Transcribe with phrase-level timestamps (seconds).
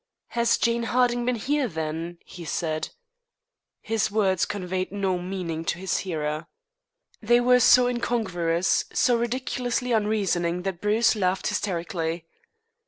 [0.29, 2.89] "Has Jane Harding been here, then?" he said.
[3.83, 6.47] His words conveyed no meaning to his hearer.
[7.21, 12.25] They were so incongruous, so ridiculously unreasoning, that Bruce laughed hysterically.